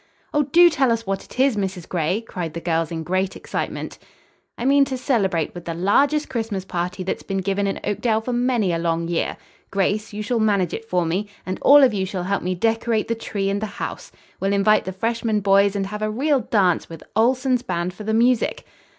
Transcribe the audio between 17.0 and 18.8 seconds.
Ohlson's band for the music."